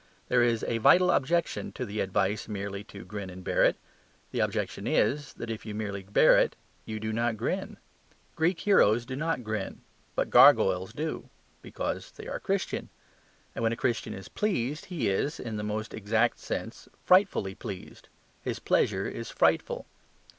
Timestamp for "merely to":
2.47-3.05